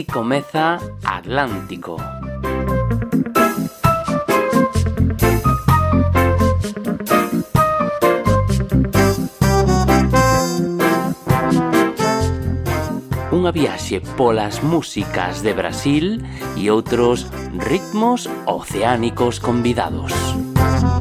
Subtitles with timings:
[0.00, 2.00] Aquí comeza Atlántico.
[13.28, 16.06] Unha viaxe polas músicas de Brasil
[16.56, 17.28] e outros
[17.68, 20.16] ritmos oceánicos convidados.
[20.16, 20.99] Música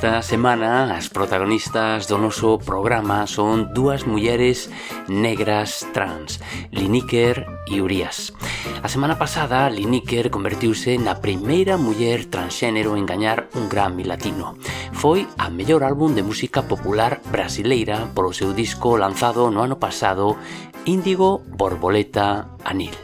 [0.00, 4.72] Esta semana as protagonistas do noso programa son dúas mulleres
[5.12, 6.40] negras trans,
[6.72, 8.32] Liniker e Urias.
[8.80, 14.56] A semana pasada, Liniker convertiuse na primeira muller transxénero en gañar un Grammy Latino.
[14.96, 20.40] Foi a mellor álbum de música popular brasileira polo seu disco lanzado no ano pasado
[20.88, 22.96] Índigo Borboleta Anil.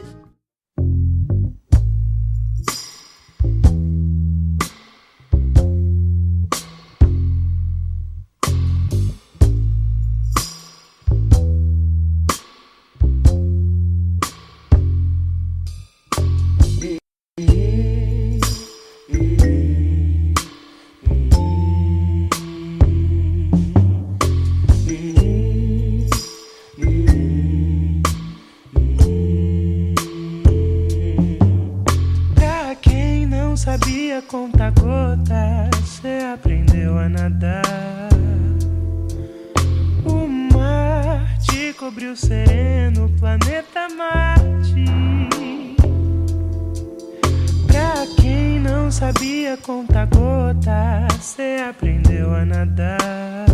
[33.57, 38.09] sabia contar gota, você aprendeu a nadar.
[40.05, 44.85] O mar te cobriu sereno, planeta Marte.
[47.65, 53.47] Pra quem não sabia contar gota, você aprendeu a nadar.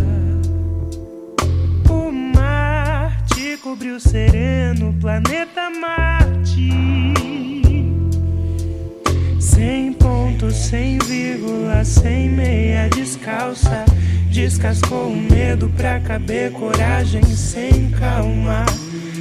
[1.90, 7.63] O mar te cobriu sereno, planeta Marte.
[9.54, 13.84] Sem ponto, sem vírgula, sem meia descalça.
[14.28, 18.66] Descascou o medo pra caber coragem sem calma,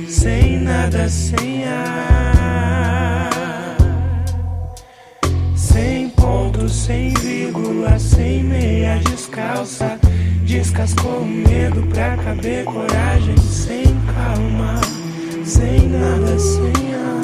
[0.10, 3.30] sem nada, sem ar.
[5.56, 10.00] Sem ponto, sem vírgula, sem meia descalça.
[10.44, 13.84] Descascou o medo pra caber coragem sem
[14.16, 14.82] calma,
[15.46, 17.23] sem nada, sem ar.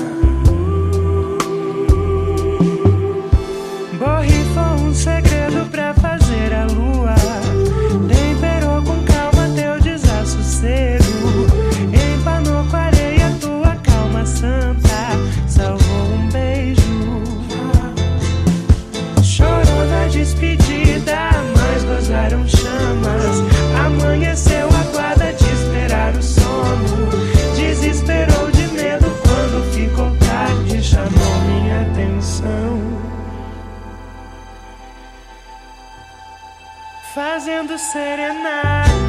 [37.59, 39.08] sendo serenada.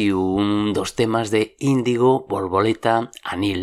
[0.00, 2.94] Siu, un dos temas de Índigo, Borboleta,
[3.32, 3.62] Anil.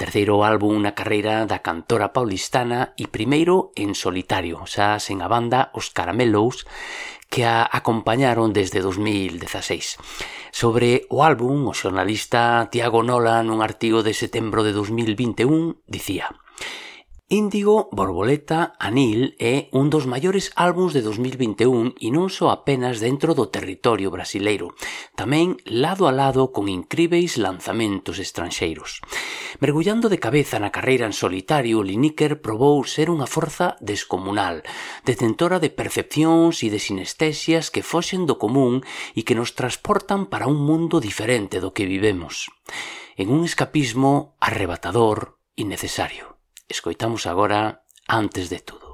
[0.00, 5.60] Terceiro álbum na carreira da cantora paulistana e primeiro en solitario, xa sen a banda
[5.78, 6.56] Os Caramelos,
[7.32, 10.00] que a acompañaron desde 2016.
[10.60, 12.40] Sobre o álbum, o xornalista
[12.72, 16.26] Tiago Nola, nun artigo de setembro de 2021, dicía
[17.30, 23.32] Índigo, Borboleta, Anil é un dos maiores álbums de 2021 e non só apenas dentro
[23.32, 24.76] do territorio brasileiro,
[25.16, 29.00] tamén lado a lado con incríveis lanzamentos estranxeiros.
[29.56, 34.60] Mergullando de cabeza na carreira en solitario, Lineker probou ser unha forza descomunal,
[35.08, 38.84] detentora de percepcións e de sinestesias que foxen do común
[39.16, 42.52] e que nos transportan para un mundo diferente do que vivemos.
[43.16, 46.33] En un escapismo arrebatador e necesario.
[46.74, 47.62] Escoitamos ahora
[48.20, 48.93] Antes de todo.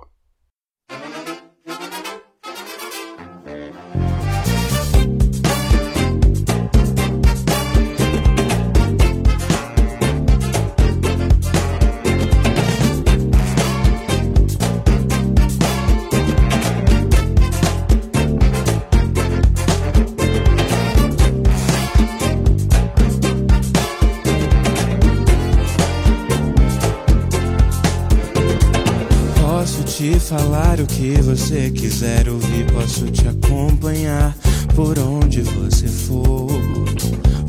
[30.00, 34.34] te falar o que você quiser ouvir, posso te acompanhar
[34.74, 36.48] por onde você for.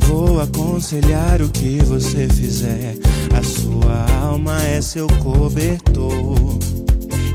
[0.00, 2.94] Vou aconselhar o que você fizer,
[3.34, 6.36] a sua alma é seu cobertor.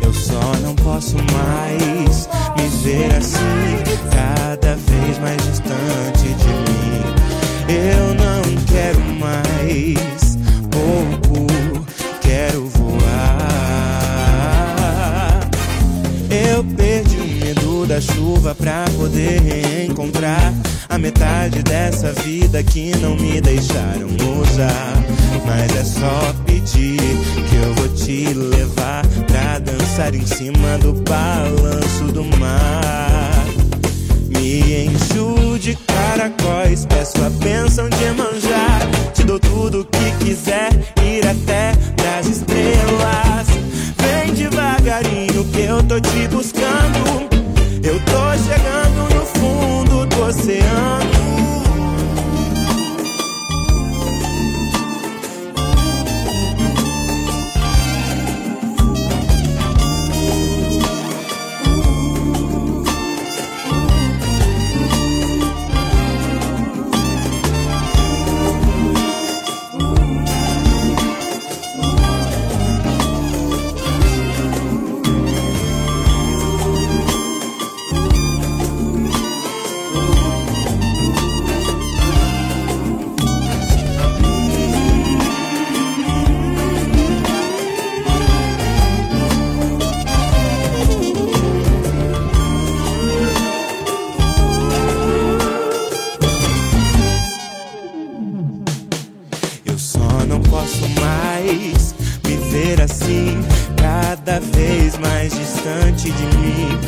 [0.03, 7.01] Eu só não posso mais me ver assim, cada vez mais distante de mim.
[7.67, 10.37] Eu não quero mais.
[10.79, 11.26] Oh,
[17.97, 20.53] da chuva pra poder reencontrar
[20.87, 24.05] a metade dessa vida que não me deixaram
[24.39, 25.03] usar.
[25.43, 32.03] Mas é só pedir que eu vou te levar pra dançar em cima do balanço
[32.13, 33.47] do mar.
[34.29, 38.89] Me encho de caracóis, peço a bênção de manjar.
[39.15, 40.69] Te dou tudo o que quiser,
[41.03, 43.47] ir até das estrelas.
[43.97, 47.36] Vem devagarinho que eu tô te buscando.
[50.47, 51.06] oceano.
[105.67, 106.79] distante de mim.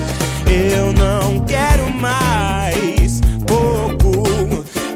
[0.76, 4.24] Eu não quero mais pouco,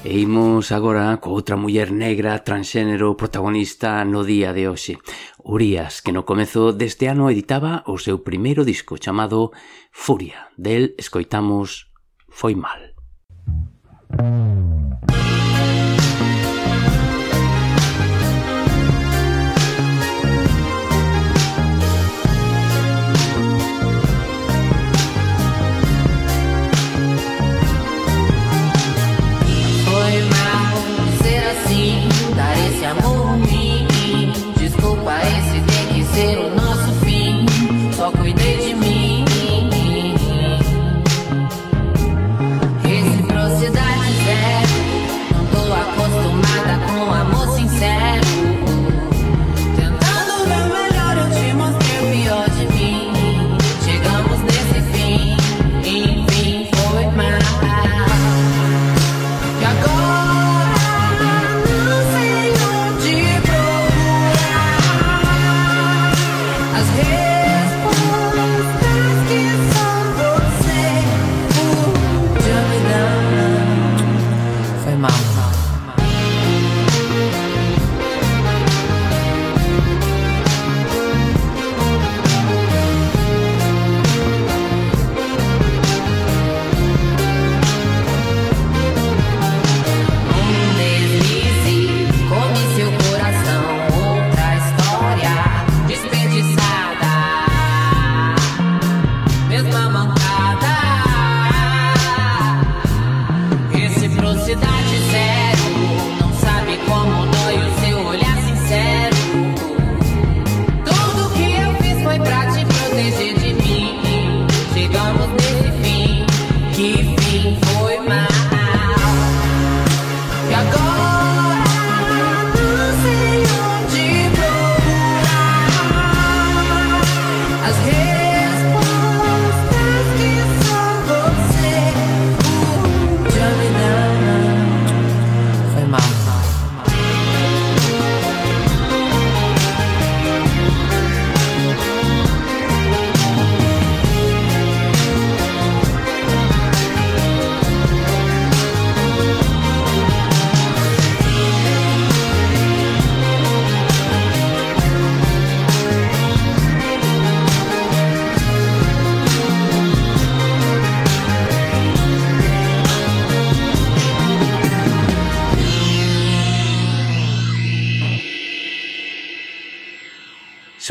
[0.06, 4.96] E imos agora co outra muller negra transxénero protagonista no día de hoxe.
[5.44, 9.52] Urias, que no comezo deste ano editaba o seu primeiro disco chamado
[10.02, 10.40] Furia.
[10.56, 11.68] Del escoitamos
[12.38, 12.80] Foi mal.
[14.18, 14.63] Mm.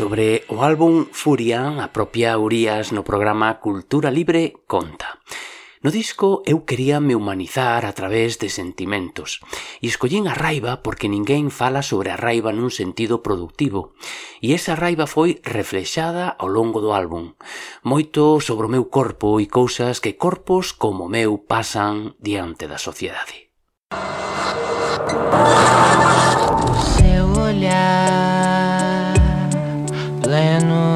[0.04, 5.16] sobre o álbum Furia, a propia Urias no programa Cultura Libre conta.
[5.80, 9.40] No disco eu quería me humanizar a través de sentimentos
[9.80, 13.96] e escollín a raiva porque ninguén fala sobre a raiva nun sentido productivo
[14.44, 17.32] e esa raiva foi reflexada ao longo do álbum.
[17.80, 23.48] Moito sobre o meu corpo e cousas que corpos como meu pasan diante da sociedade.
[26.92, 28.53] Seu olhar
[30.34, 30.93] land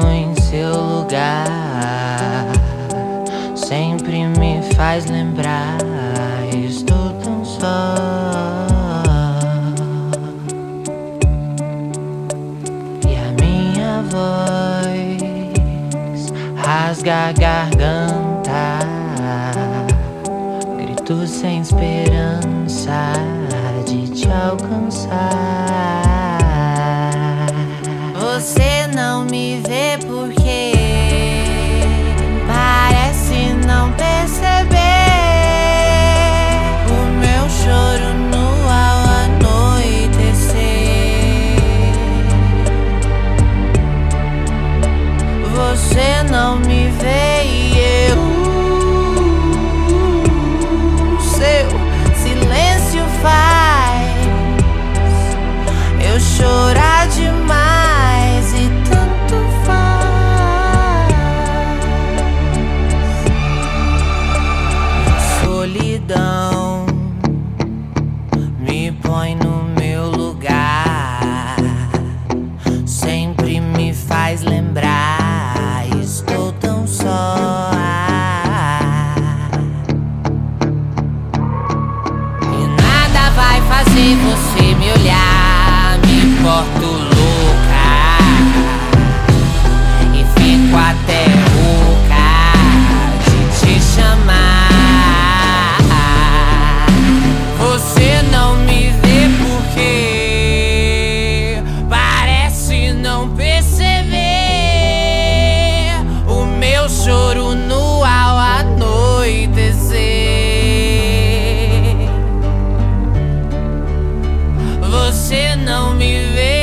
[115.29, 116.58] se não me vê.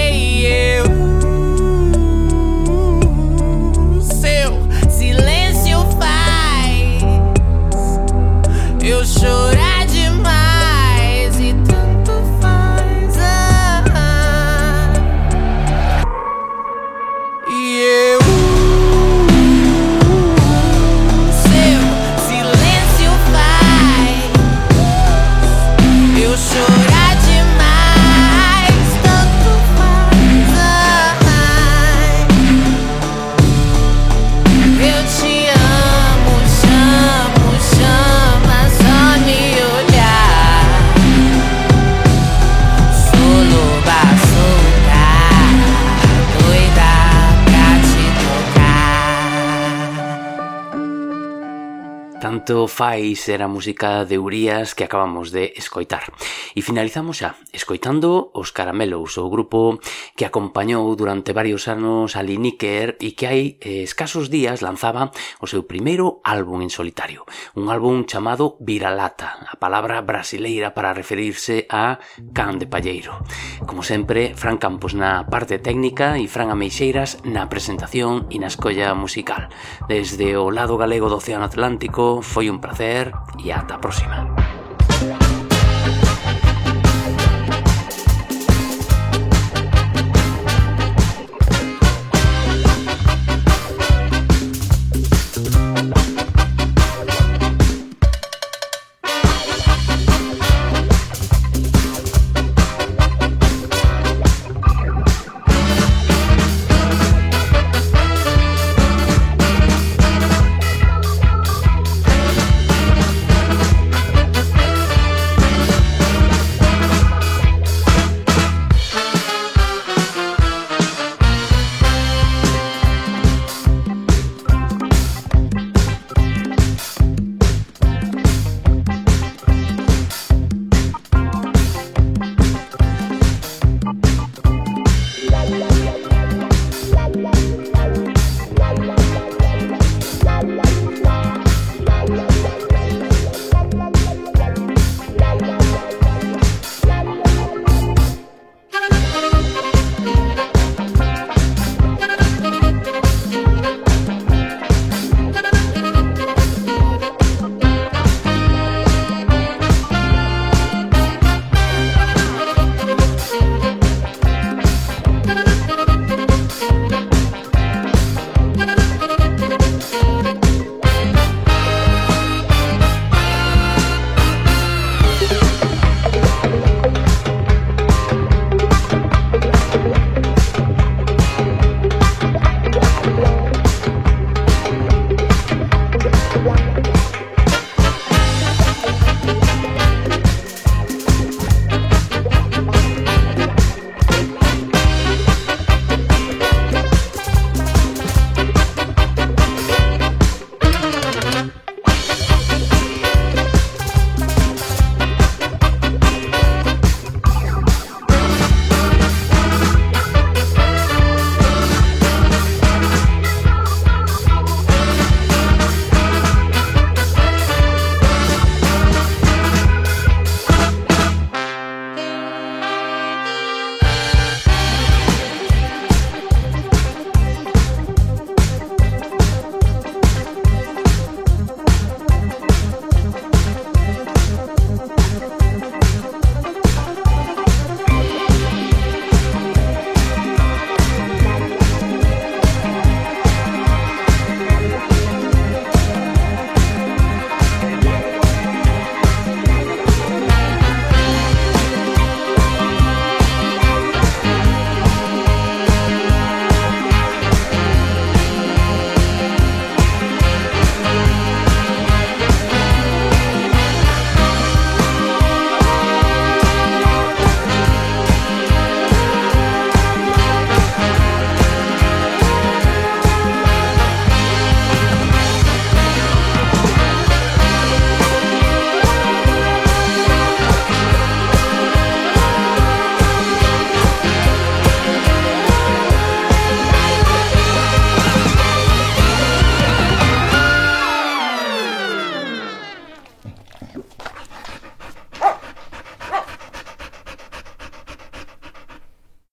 [52.46, 56.12] tanto fais era música de Urías que acabamos de escoitar.
[56.54, 59.82] E finalizamos xa escoitando Os Caramelos, o grupo
[60.14, 65.10] que acompañou durante varios anos a Liniker e que hai eh, escasos días lanzaba
[65.42, 67.26] o seu primeiro álbum en solitario,
[67.58, 71.98] un álbum chamado Viralata, a palabra brasileira para referirse a
[72.30, 73.10] can de palleiro.
[73.66, 78.94] Como sempre, Fran Campos na parte técnica e Fran Ameixeiras na presentación e na escolla
[78.94, 79.50] musical.
[79.90, 84.55] Desde o lado galego do Océano Atlántico, Fue un placer y hasta próxima.